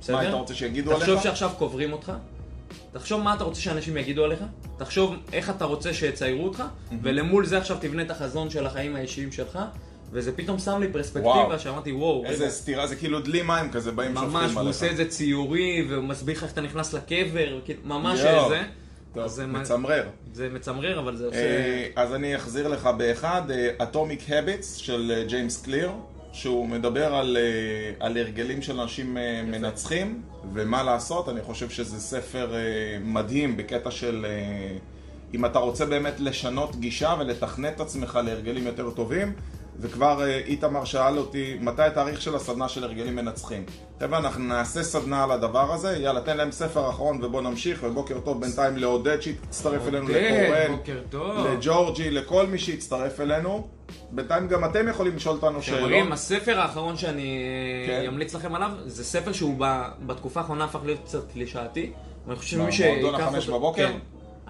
[0.00, 0.16] בסדר?
[0.16, 1.02] מה, אתה רוצה שיגידו עליך?
[1.02, 2.12] תחשוב שעכשיו קוברים אותך,
[2.92, 4.40] תחשוב מה אתה רוצה שאנשים יגידו עליך,
[4.76, 6.62] תחשוב איך אתה רוצה שיציירו אותך,
[7.02, 9.58] ולמול זה עכשיו תבנה את החזון של החיים האישיים שלך,
[10.12, 11.58] וזה פתאום שם לי פרספקטיבה.
[11.58, 14.50] שאמרתי, וואו, רגע, איזה סתירה, זה כאילו דלי מים כזה, באים שופכים עליך.
[14.50, 18.20] ממש, הוא עושה את זה ציורי, והוא מסביר לך איך אתה נכנס לקבר, כאילו, ממש
[18.20, 18.48] יואו.
[18.48, 18.62] זה.
[19.14, 20.08] טוב, זה מצמרר.
[20.32, 21.38] זה מצמרר, אבל זה עושה...
[21.38, 23.42] אה, אז אני אחזיר לך באחד,
[23.78, 25.90] Atomic Habits של אה, ג'יימס קליר,
[26.32, 32.00] שהוא מדבר על, אה, על הרגלים של אנשים אה, מנצחים, ומה לעשות, אני חושב שזה
[32.00, 32.58] ספר אה,
[33.04, 34.76] מדהים בקטע של אה,
[35.34, 39.32] אם אתה רוצה באמת לשנות גישה ולתכנת את עצמך להרגלים יותר טובים.
[39.80, 43.64] וכבר אה, איתמר שאל אותי, מתי התאריך של הסדנה של הרגלים מנצחים?
[44.00, 48.20] חבר'ה, אנחנו נעשה סדנה על הדבר הזה, יאללה, תן להם ספר אחרון ובוא נמשיך, ובוקר
[48.20, 50.76] טוב בינתיים לעודד שהצטרף אלינו לקורן.
[51.52, 53.68] לג'ורג'י, לכל מי שהצטרף אלינו.
[54.10, 55.80] בינתיים גם אתם יכולים לשאול אותנו שאלות.
[55.80, 57.44] חברים, הספר האחרון שאני
[57.86, 58.04] כן.
[58.08, 61.92] אמליץ לכם עליו, זה ספר שהוא ב- בתקופה האחרונה הפך להיות קצת קלישאתי.
[62.26, 63.00] ואני חושב שמי שיקח אותו...
[63.02, 63.88] מועדון החמש בבוקר?
[63.88, 63.98] כן.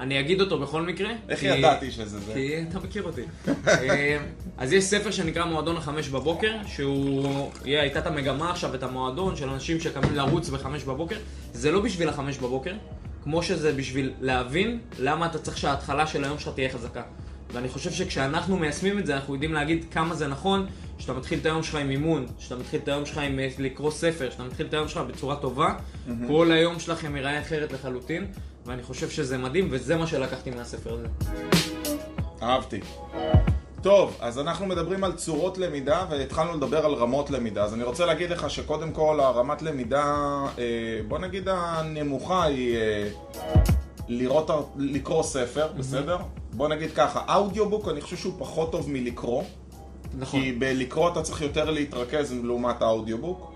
[0.01, 1.11] אני אגיד אותו בכל מקרה.
[1.29, 2.33] איך כי- ידעתי שזה זה?
[2.35, 3.23] כי אתה מכיר אותי.
[3.69, 4.19] אה,
[4.59, 7.51] אז יש ספר שנקרא מועדון החמש בבוקר, שהוא...
[7.65, 11.17] יהיה, הייתה את המגמה עכשיו, את המועדון של אנשים שקמים לרוץ בחמש בבוקר.
[11.53, 12.73] זה לא בשביל החמש בבוקר,
[13.25, 17.03] כמו שזה בשביל להבין למה אתה צריך שההתחלה של היום שלך תהיה חזקה.
[17.53, 20.67] ואני חושב שכשאנחנו מיישמים את זה, אנחנו יודעים להגיד כמה זה נכון,
[20.99, 23.91] שאתה מתחיל את היום שלך עם אימון, שאתה מתחיל את היום שלך עם אה, לקרוא
[23.91, 25.75] ספר, שאתה מתחיל את היום שלך בצורה טובה,
[26.27, 28.27] כל היום שלכם ייראה אחרת לחלוטין,
[28.66, 31.07] ואני חושב שזה מדהים, וזה מה שלקחתי מהספר הזה.
[32.42, 32.81] אהבתי.
[33.83, 37.64] טוב, אז אנחנו מדברים על צורות למידה והתחלנו לדבר על רמות למידה.
[37.64, 40.05] אז אני רוצה להגיד לך שקודם כל הרמת למידה,
[40.59, 40.64] אה,
[41.09, 43.09] בוא נגיד הנמוכה היא אה,
[44.09, 46.16] לראות, לקרוא ספר, בסדר?
[46.53, 49.42] בוא נגיד ככה, אודיובוק אני חושב שהוא פחות טוב מלקרוא.
[50.18, 50.40] נכון.
[50.40, 53.53] כי בלקרוא אתה צריך יותר להתרכז לעומת האודיובוק.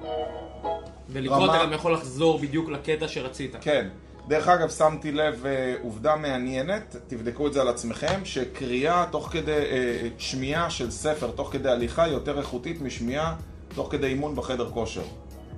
[1.08, 3.56] ולקרוא רמה- אתה גם יכול לחזור בדיוק לקטע שרצית.
[3.60, 3.88] כן.
[4.28, 9.52] דרך אגב, שמתי לב אה, עובדה מעניינת, תבדקו את זה על עצמכם, שקריאה תוך כדי,
[9.52, 13.37] אה, שמיעה של ספר תוך כדי הליכה יותר איכותית משמיעה
[13.74, 15.02] תוך כדי אימון בחדר כושר.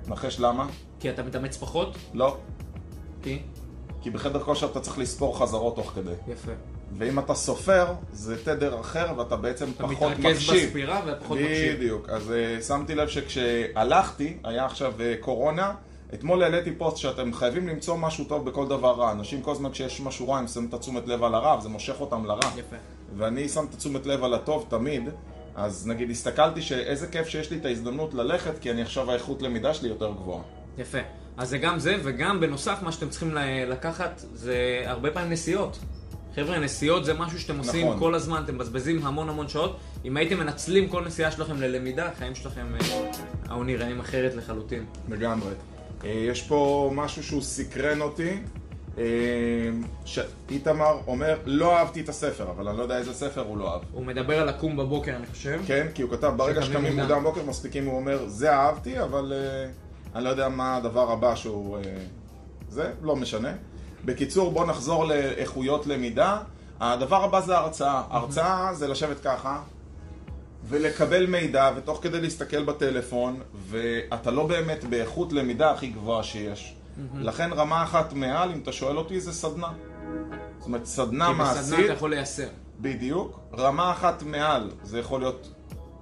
[0.09, 0.67] נחש למה?
[1.01, 1.97] כי אתה מתאמץ פחות?
[2.15, 2.37] לא.
[3.23, 3.39] כי?
[4.03, 6.11] כי בחדר כושר אתה צריך לספור חזרות תוך כדי.
[6.29, 6.53] יפה.
[6.99, 10.69] ואם אתה סופר, זה תדר אחר ואתה בעצם אתה פחות מתרכז מקשיב.
[10.69, 11.77] בספירה ופחות מקשיב.
[11.77, 12.09] בדיוק.
[12.09, 15.75] אז uh, שמתי לב שכשהלכתי, היה עכשיו uh, קורונה,
[16.15, 19.13] אתמול העליתי פוסט שאתם חייבים למצוא משהו טוב בכל דבר רע.
[19.13, 22.01] אנשים כל הזמן כשיש משהו רע הם שמים את התשומת לב על הרע, וזה מושך
[22.01, 22.51] אותם לרע.
[22.57, 22.77] יפה.
[23.17, 25.09] ואני שם את התשומת לב על הטוב תמיד.
[25.55, 29.75] אז נגיד הסתכלתי שאיזה כיף שיש לי את ההזדמנות ללכת, כי אני עכשיו האיכות למידה
[29.75, 30.43] שלי יותר גבוהה.
[30.79, 30.99] יפה.
[31.37, 33.35] אז זה גם זה, וגם בנוסף מה שאתם צריכים
[33.67, 35.79] לקחת זה הרבה פעמים נסיעות.
[36.35, 37.99] חבר'ה, נסיעות זה משהו שאתם עושים נכון.
[37.99, 39.77] כל הזמן, אתם מבזבזים המון המון שעות.
[40.05, 43.11] אם הייתם מנצלים כל נסיעה שלכם ללמידה, החיים שלכם אה,
[43.49, 44.85] היו נראים אחרת לחלוטין.
[45.09, 45.51] לגמרי.
[46.05, 48.39] אה, יש פה משהו שהוא סקרן אותי.
[48.99, 49.05] אה,
[50.05, 53.81] שאיתמר אומר, לא אהבתי את הספר, אבל אני לא יודע איזה ספר הוא לא אהב.
[53.93, 55.61] הוא מדבר על לקום בבוקר, אני חושב.
[55.67, 57.23] כן, כי הוא כתב, ברגע שקמים מוקדם.
[57.23, 59.71] בוקר מספיקים, הוא אומר, זה אהבתי, אבל אה,
[60.15, 61.79] אני לא יודע מה הדבר הבא שהוא...
[62.69, 63.53] זה, לא משנה.
[64.05, 66.39] בקיצור, בואו נחזור לאיכויות למידה.
[66.81, 68.03] הדבר הבא זה הרצאה.
[68.11, 69.61] הרצאה זה לשבת ככה,
[70.69, 76.75] ולקבל מידע, ותוך כדי להסתכל בטלפון, ואתה לא באמת באיכות למידה הכי גבוהה שיש.
[77.15, 79.73] לכן רמה אחת מעל, אם אתה שואל אותי, זה סדנה.
[80.59, 81.63] זאת אומרת, סדנה כי מעשית.
[81.63, 82.49] בסדנה אתה יכול ליישם.
[82.81, 83.41] בדיוק.
[83.59, 85.49] רמה אחת מעל, זה יכול להיות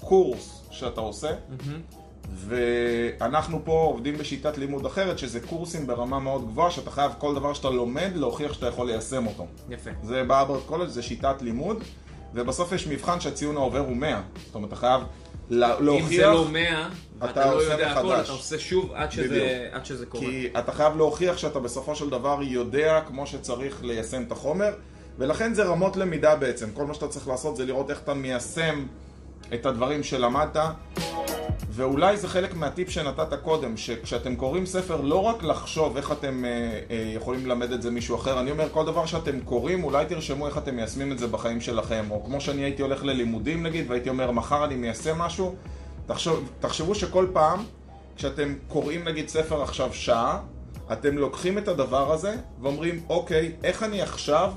[0.00, 1.30] קורס שאתה עושה,
[2.34, 7.54] ואנחנו פה עובדים בשיטת לימוד אחרת, שזה קורסים ברמה מאוד גבוהה, שאתה חייב כל דבר
[7.54, 9.46] שאתה לומד להוכיח שאתה יכול ליישם אותו.
[9.70, 9.90] יפה.
[10.02, 11.84] זה באברט קולג', זה שיטת לימוד,
[12.34, 14.20] ובסוף יש מבחן שהציון העובר הוא 100.
[14.46, 15.00] זאת אומרת, אתה חייב
[15.50, 16.08] לה- אם להוכיח...
[16.16, 16.86] זה לא 100,
[17.18, 18.24] אתה ואתה לא יודע הכל, מחדש.
[18.24, 19.68] אתה עושה שוב עד שזה-.
[19.72, 20.24] עד שזה קורה.
[20.24, 24.72] כי אתה חייב להוכיח שאתה בסופו של דבר יודע כמו שצריך ליישם את החומר,
[25.18, 26.68] ולכן זה רמות למידה בעצם.
[26.74, 28.86] כל מה שאתה צריך לעשות זה לראות איך אתה מיישם
[29.54, 30.56] את הדברים שלמדת,
[31.76, 36.50] ואולי זה חלק מהטיפ שנתת קודם, שכשאתם קוראים ספר, לא רק לחשוב איך אתם אה,
[36.90, 40.46] אה, יכולים ללמד את זה מישהו אחר, אני אומר, כל דבר שאתם קוראים, אולי תרשמו
[40.46, 44.08] איך אתם מיישמים את זה בחיים שלכם, או כמו שאני הייתי הולך ללימודים נגיד, והייתי
[44.08, 45.54] אומר, מחר אני מיישם משהו,
[46.06, 47.64] תחשוב, תחשבו שכל פעם,
[48.16, 50.40] כשאתם קוראים נגיד ספר עכשיו שעה,
[50.92, 54.52] אתם לוקחים את הדבר הזה ואומרים, אוקיי, איך אני עכשיו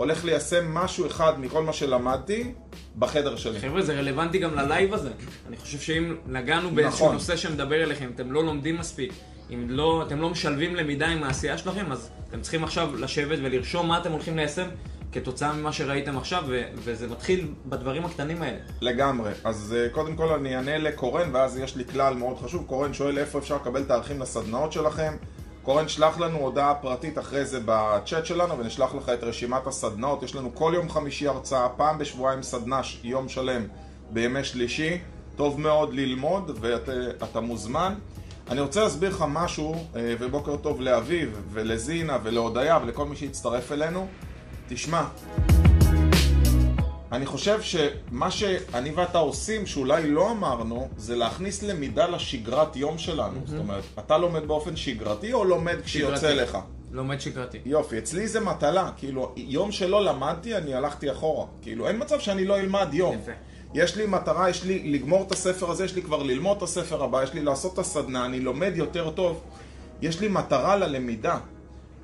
[0.00, 2.52] הולך ליישם משהו אחד מכל מה שלמדתי
[2.98, 3.60] בחדר שלי.
[3.60, 5.10] חבר'ה, זה רלוונטי גם ללייב הזה.
[5.48, 7.14] אני חושב שאם נגענו באיזשהו נכון.
[7.14, 9.12] נושא שמדבר אליכם, אתם לא לומדים מספיק,
[9.50, 13.88] אם לא, אתם לא משלבים למידה עם העשייה שלכם, אז אתם צריכים עכשיו לשבת ולרשום
[13.88, 14.68] מה אתם הולכים ליישם
[15.12, 18.58] כתוצאה ממה שראיתם עכשיו, ו- וזה מתחיל בדברים הקטנים האלה.
[18.80, 19.32] לגמרי.
[19.44, 22.64] אז uh, קודם כל אני אענה לקורן, ואז יש לי כלל מאוד חשוב.
[22.66, 25.16] קורן שואל איפה אפשר לקבל תאריכים לסדנאות שלכם.
[25.62, 30.22] קורן, שלח לנו הודעה פרטית אחרי זה בצ'אט שלנו, ונשלח לך את רשימת הסדנאות.
[30.22, 33.66] יש לנו כל יום חמישי הרצאה, פעם בשבועיים סדנה, יום שלם
[34.10, 34.98] בימי שלישי.
[35.36, 37.94] טוב מאוד ללמוד, ואתה מוזמן.
[38.50, 44.06] אני רוצה להסביר לך משהו, אה, ובוקר טוב לאביב, ולזינה, ולהודיה, ולכל מי שהצטרף אלינו.
[44.68, 45.04] תשמע,
[47.12, 53.40] אני חושב שמה שאני ואתה עושים, שאולי לא אמרנו, זה להכניס למידה לשגרת יום שלנו.
[53.46, 56.34] זאת אומרת, אתה לומד באופן שגרתי או לומד כשיוצא.
[56.34, 56.58] לך?
[56.90, 57.58] לומד שגרתי.
[57.64, 61.46] יופי, אצלי זה מטלה, כאילו, יום שלא למדתי, אני הלכתי אחורה.
[61.62, 63.14] כאילו, אין מצב שאני לא אלמד יום.
[63.14, 63.32] יפה.
[63.74, 67.04] יש לי מטרה, יש לי לגמור את הספר הזה, יש לי כבר ללמוד את הספר
[67.04, 69.40] הבא, יש לי לעשות את הסדנה, אני לומד יותר טוב.
[70.02, 71.38] יש לי מטרה ללמידה.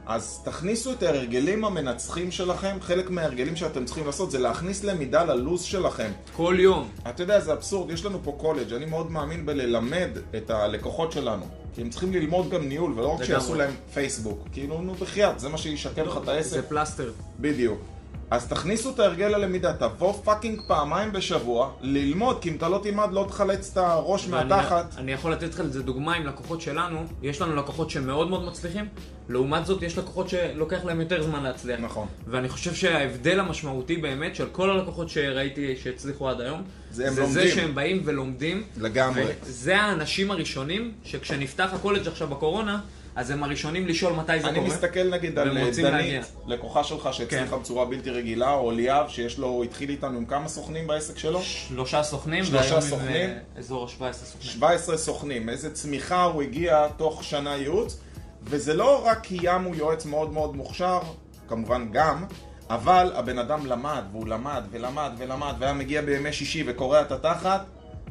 [0.06, 5.62] אז תכניסו את ההרגלים המנצחים שלכם, חלק מההרגלים שאתם צריכים לעשות זה להכניס למידה ללו"ז
[5.62, 6.10] שלכם.
[6.36, 6.88] כל יום.
[7.08, 11.44] אתה יודע, זה אבסורד, יש לנו פה קולג', אני מאוד מאמין בללמד את הלקוחות שלנו.
[11.74, 13.24] כי הם צריכים ללמוד גם ניהול, ולא רק.
[13.24, 14.48] שיעשו להם פייסבוק.
[14.52, 16.50] כאילו, נו בחייאת, זה מה שישקם לך את העסק.
[16.50, 17.12] זה פלסטר.
[17.40, 17.95] בדיוק.
[18.30, 23.08] אז תכניסו את ההרגל ללמידה, תבוא fucking פעמיים בשבוע, ללמוד, כי אם אתה לא תלמד
[23.12, 24.94] לא תחלץ את הראש מהתחת.
[24.98, 28.88] אני יכול לתת לך לזה דוגמה עם לקוחות שלנו, יש לנו לקוחות שמאוד מאוד מצליחים,
[29.28, 31.80] לעומת זאת יש לקוחות שלוקח להם יותר זמן להצליח.
[31.80, 32.06] נכון.
[32.26, 37.48] ואני חושב שההבדל המשמעותי באמת של כל הלקוחות שראיתי שהצליחו עד היום, זה זה לומדים.
[37.48, 38.62] שהם באים ולומדים.
[38.76, 39.24] לגמרי.
[39.44, 42.80] וזה האנשים הראשונים שכשנפתח הקולג' עכשיו בקורונה,
[43.16, 44.68] אז הם הראשונים לשאול מתי זה אני קורה.
[44.68, 45.70] מסתכל נגיד על אה.
[45.82, 47.60] דנית, לקוחה שלך שהצליחה כן.
[47.60, 51.42] בצורה בלתי רגילה, או ליאב, שיש לו, התחיל איתנו עם כמה סוכנים בעסק שלו?
[51.42, 53.30] שלושה סוכנים, שלושה והיום סוכנים.
[53.30, 54.52] עם אה, אזור ה-17 סוכנים.
[54.52, 57.98] 17 סוכנים, איזה צמיחה הוא הגיע תוך שנה ייעוץ,
[58.42, 61.00] וזה לא רק כי ים הוא יועץ מאוד מאוד מוכשר,
[61.48, 62.24] כמובן גם,
[62.70, 67.64] אבל הבן אדם למד, והוא למד ולמד ולמד, והיה מגיע בימי שישי וקורע את התחת,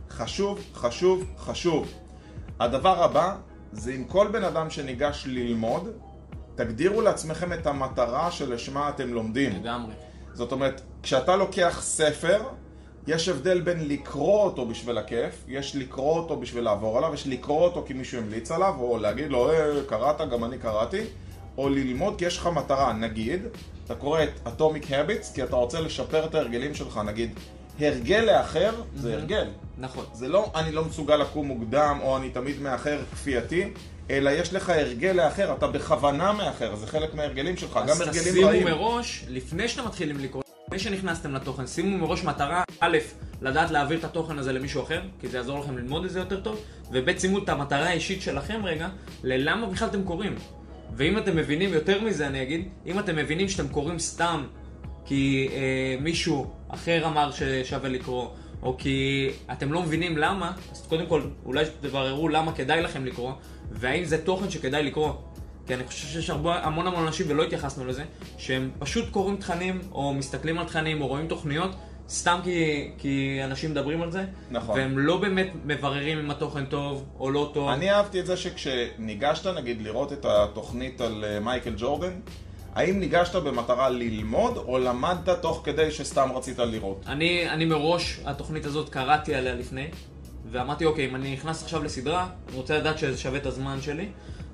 [0.09, 1.91] חשוב, חשוב, חשוב.
[2.59, 3.35] הדבר הבא,
[3.71, 5.89] זה עם כל בן אדם שניגש ללמוד,
[6.55, 9.51] תגדירו לעצמכם את המטרה שלשמה אתם לומדים.
[9.61, 9.93] לגמרי.
[10.33, 12.41] זאת אומרת, כשאתה לוקח ספר,
[13.07, 17.61] יש הבדל בין לקרוא אותו בשביל הכיף, יש לקרוא אותו בשביל לעבור עליו, יש לקרוא
[17.61, 21.01] אותו כי מישהו המליץ עליו, או להגיד לו, אה, קראת, גם אני קראתי,
[21.57, 22.93] או ללמוד כי יש לך מטרה.
[22.93, 23.41] נגיד,
[23.85, 27.39] אתה קורא את Atomic Habits כי אתה רוצה לשפר את ההרגלים שלך, נגיד,
[27.79, 29.47] הרגל לאחר זה הרגל.
[29.77, 30.05] נכון.
[30.13, 33.69] זה לא אני לא מסוגל לקום מוקדם, או אני תמיד מאחר כפייתי,
[34.09, 38.23] אלא יש לך הרגל לאחר, אתה בכוונה מאחר, זה חלק מההרגלים שלך, גם אז הרגלים
[38.31, 38.67] תשימו רעים.
[38.67, 42.97] מראש, לפני שאתם מתחילים לקרוא, לפני שנכנסתם לתוכן, שימו מראש מטרה, א',
[43.41, 46.39] לדעת להעביר את התוכן הזה למישהו אחר, כי זה יעזור לכם ללמוד את זה יותר
[46.39, 46.59] טוב,
[46.91, 48.89] וב', שימו את המטרה האישית שלכם רגע,
[49.23, 50.35] ללמה בכלל אתם קוראים.
[50.97, 54.43] ואם אתם מבינים יותר מזה, אני אגיד, אם אתם מבינים שאתם קוראים סתם
[55.05, 58.27] כי אה, מישהו אחר אמר ששווה לקרוא,
[58.61, 63.31] או כי אתם לא מבינים למה, אז קודם כל, אולי תבררו למה כדאי לכם לקרוא,
[63.71, 65.13] והאם זה תוכן שכדאי לקרוא.
[65.67, 68.03] כי אני חושב שיש הרבה, המון המון אנשים, ולא התייחסנו לזה,
[68.37, 71.75] שהם פשוט קוראים תכנים, או מסתכלים על תכנים, או רואים תוכניות,
[72.09, 74.79] סתם כי, כי אנשים מדברים על זה, נכון.
[74.79, 77.69] והם לא באמת מבררים אם התוכן טוב או לא טוב.
[77.69, 82.19] אני אהבתי את זה שכשניגשת נגיד לראות את התוכנית על אה, מייקל ג'ורדן,
[82.75, 87.03] האם ניגשת במטרה ללמוד או למדת תוך כדי שסתם רצית לראות?
[87.07, 89.87] אני, אני מראש, התוכנית הזאת, קראתי עליה לפני,
[90.51, 94.07] ואמרתי, אוקיי, אם אני נכנס עכשיו לסדרה, אני רוצה לדעת שזה שווה את הזמן שלי,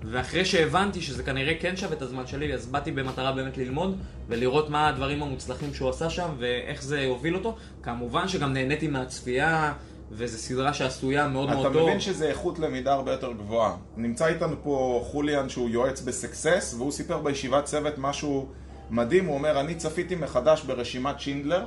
[0.04, 4.70] ואחרי שהבנתי שזה כנראה כן שווה את הזמן שלי, אז באתי במטרה באמת ללמוד, ולראות
[4.70, 7.56] מה הדברים המוצלחים שהוא עשה שם, ואיך זה הוביל אותו.
[7.84, 9.74] כמובן שגם נהניתי מהצפייה,
[10.14, 11.88] וזו סדרה שעשויה מאוד מאוד אתה טוב.
[11.88, 13.76] מבין שזה איכות למידה הרבה יותר גבוהה.
[13.98, 18.48] נמצא איתנו פה חוליאן שהוא יועץ בסקסס, והוא סיפר בישיבת צוות משהו
[18.90, 21.66] מדהים, הוא אומר, אני צפיתי מחדש ברשימת שינדלר,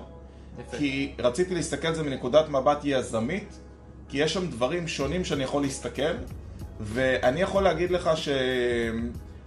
[0.59, 0.77] יפה.
[0.77, 3.59] כי רציתי להסתכל על זה מנקודת מבט יזמית,
[4.09, 6.13] כי יש שם דברים שונים שאני יכול להסתכל,
[6.81, 8.29] ואני יכול להגיד לך ש...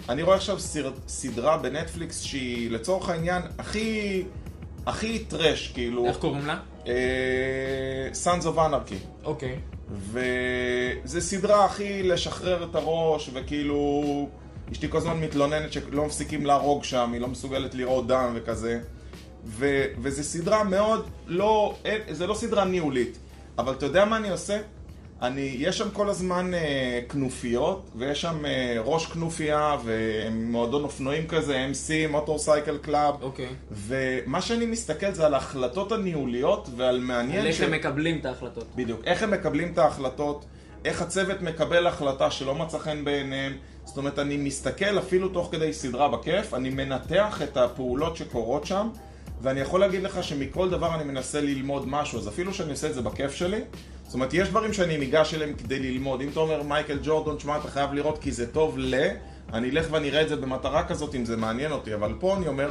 [0.10, 0.60] אני רואה עכשיו.
[1.08, 4.24] סדרה בנטפליקס שהיא לצורך העניין הכי...
[4.86, 6.60] הכי טרש, כאילו, איך קוראים לה?
[6.88, 9.24] אה, Sons of Anarchy.
[9.24, 9.60] אוקיי.
[9.92, 14.04] וזה סדרה הכי לשחרר את הראש, וכאילו...
[14.72, 18.80] אשתי כל הזמן מתלוננת שלא מפסיקים להרוג שם, היא לא מסוגלת לראות דם וכזה.
[19.46, 19.84] ו...
[20.02, 21.76] וזה סדרה מאוד לא...
[22.12, 23.18] זה לא סדרה ניהולית.
[23.58, 24.60] אבל אתה יודע מה אני עושה?
[25.22, 25.56] אני...
[25.60, 32.12] יש שם כל הזמן אה, כנופיות, ויש שם אה, ראש כנופיה, ומועדון אופנועים כזה, MC,
[32.12, 33.16] motorcycle club.
[33.22, 33.50] אוקיי.
[33.72, 38.66] ומה שאני מסתכל זה על ההחלטות הניהוליות ועל מעניין על איך הם מקבלים את ההחלטות.
[38.76, 39.02] בדיוק.
[39.06, 40.46] איך הם מקבלים את ההחלטות,
[40.86, 43.54] איך הצוות מקבל החלטה שלא מצא חן בעיניהם.
[43.86, 48.90] זאת אומרת, אני מסתכל אפילו תוך כדי סדרה בכיף, אני מנתח את הפעולות שקורות שם,
[49.42, 52.94] ואני יכול להגיד לך שמכל דבר אני מנסה ללמוד משהו, אז אפילו שאני עושה את
[52.94, 53.62] זה בכיף שלי,
[54.08, 56.22] זאת אומרת, יש דברים שאני ניגש אליהם כדי ללמוד.
[56.22, 59.08] אם אתה אומר מייקל ג'ורדון, שמע, אתה חייב לראות כי זה טוב ל...
[59.54, 62.48] אני אלך ואני אראה את זה במטרה כזאת אם זה מעניין אותי, אבל פה אני
[62.48, 62.70] אומר,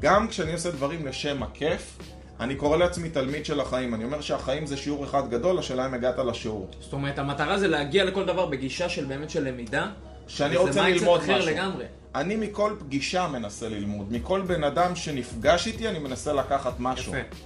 [0.00, 1.98] גם כשאני עושה דברים לשם הכיף,
[2.40, 3.94] אני קורא לעצמי תלמיד של החיים.
[3.94, 6.68] אני אומר שהחיים זה שיעור אחד גדול, השאלה אם הגעת לשיעור.
[6.80, 9.86] זאת אומרת, המטרה זה להגיע לכל דבר בגישה של באמת של למידה.
[10.28, 11.50] שאני רוצה ללמוד משהו.
[11.50, 11.84] לגמרי.
[12.14, 17.12] אני מכל פגישה מנסה ללמוד, מכל בן אדם שנפגש איתי אני מנסה לקחת משהו.
[17.12, 17.36] יפה.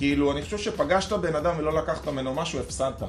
[0.00, 3.02] כאילו, אני חושב שפגשת בן אדם ולא לקחת ממנו משהו, הפסדת.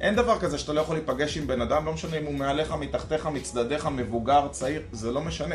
[0.00, 2.72] אין דבר כזה שאתה לא יכול להיפגש עם בן אדם, לא משנה אם הוא מעליך,
[2.72, 5.54] מתחתיך, מצדדיך, מבוגר, צעיר, זה לא משנה.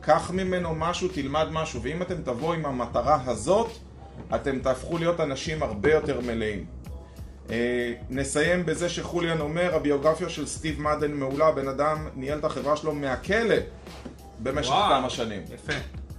[0.00, 3.70] קח ממנו משהו, תלמד משהו, ואם אתם תבואו עם המטרה הזאת,
[4.34, 6.64] אתם תהפכו להיות אנשים הרבה יותר מלאים.
[7.50, 12.76] אה, נסיים בזה שחוליאן אומר, הביוגרפיה של סטיב מדן מעולה, הבן אדם ניהל את החברה
[12.76, 13.56] שלו מהכלא
[14.38, 14.88] במשך וואו.
[14.88, 15.42] כמה שנים.
[15.54, 15.72] יפה.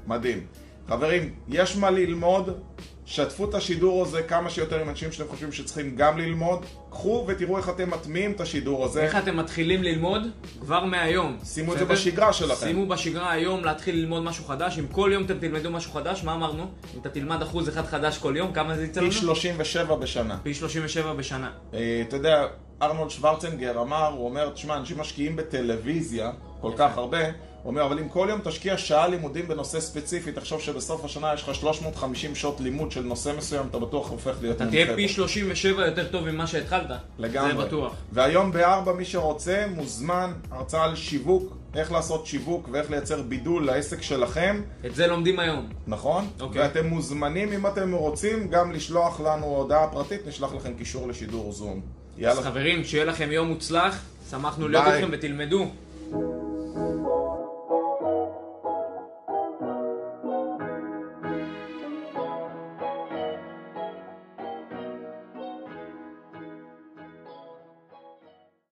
[0.08, 0.46] מדהים.
[0.88, 2.60] חברים, יש מה ללמוד,
[3.06, 7.58] שתפו את השידור הזה כמה שיותר עם אנשים שאתם חושבים שצריכים גם ללמוד, קחו ותראו
[7.58, 9.04] איך אתם מטמיעים את השידור הזה.
[9.04, 10.22] איך אתם מתחילים ללמוד?
[10.62, 11.38] כבר מהיום.
[11.44, 11.86] שימו את זה?
[11.86, 12.68] בשגרה שלכם.
[12.68, 14.80] שימו בשגרה היום להתחיל ללמוד משהו חדש.
[14.80, 16.64] אם כל יום אתם תלמדו משהו חדש, מה אמרנו?
[16.64, 19.12] אם אתה תלמד אחוז אחד חדש כל יום, כמה זה יצא לנו?
[19.12, 20.38] פי 37 בשנה.
[20.44, 21.52] פי 37 בשנה.
[21.74, 22.46] אה, אתה יודע,
[22.82, 27.20] ארנולד שוורצנגר אמר, הוא אומר, תשמע, אנשים משקיעים בטלוויזיה כל כך הרבה,
[27.66, 31.44] הוא אומר, אבל אם כל יום תשקיע שעה לימודים בנושא ספציפי, תחשוב שבסוף השנה יש
[31.44, 34.96] לך 350 שעות לימוד של נושא מסוים, אתה בטוח הופך להיות אתה תהיה.
[34.96, 36.92] פי 37 יותר טוב ממה שהתחלת.
[37.20, 37.52] לגמרי.
[37.52, 37.94] זה בטוח.
[38.12, 44.02] והיום בארבע, מי שרוצה, מוזמן, הרצאה על שיווק, איך לעשות שיווק ואיך לייצר בידול לעסק
[44.02, 45.70] שלכם, את זה לומדים היום.
[45.88, 46.28] נכון?
[46.40, 46.62] אוקיי.
[46.62, 51.82] ואתם מוזמנים, אם אתם רוצים, גם לשלוח לנו הודעה פרטית, נשלח לכם קישור לשידור זום.
[52.16, 54.02] אז יאללה, חברים, שיהיה לכם יום מוצלח.
[54.32, 54.88] שמחנו להיות.
[54.88, 55.68] איתכם ותלמדו.